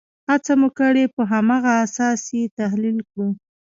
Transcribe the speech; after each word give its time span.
هڅه 0.29 0.53
مو 0.59 0.69
کړې 0.79 1.03
په 1.15 1.21
هماغه 1.31 1.71
اساس 1.85 2.21
یې 2.37 2.43
تحلیل 2.59 2.97
کړو. 3.09 3.27